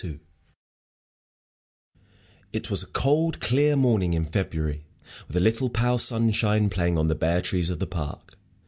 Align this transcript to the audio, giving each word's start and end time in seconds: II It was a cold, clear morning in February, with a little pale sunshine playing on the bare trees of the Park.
II 0.03 0.19
It 2.51 2.71
was 2.71 2.81
a 2.81 2.87
cold, 2.87 3.39
clear 3.39 3.75
morning 3.75 4.15
in 4.15 4.25
February, 4.25 4.87
with 5.27 5.37
a 5.37 5.41
little 5.41 5.69
pale 5.69 5.99
sunshine 5.99 6.71
playing 6.71 6.97
on 6.97 7.05
the 7.05 7.13
bare 7.13 7.39
trees 7.41 7.69
of 7.69 7.77
the 7.77 7.85
Park. 7.85 8.35